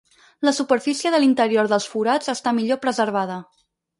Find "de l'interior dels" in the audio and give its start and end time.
1.15-1.85